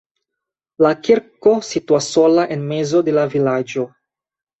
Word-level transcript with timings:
La 0.85 0.89
kirko 1.07 1.53
situas 1.67 2.07
sola 2.13 2.45
en 2.55 2.65
mezo 2.71 3.03
de 3.11 3.15
la 3.19 3.27
vilaĝo. 3.35 3.85